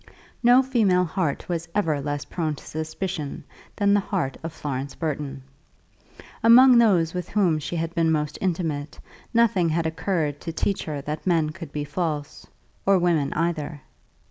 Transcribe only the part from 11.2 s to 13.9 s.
men could be false, or women either.